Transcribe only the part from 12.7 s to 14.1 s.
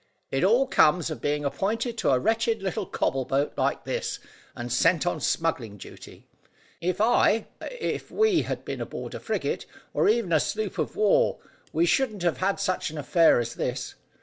an affair as this.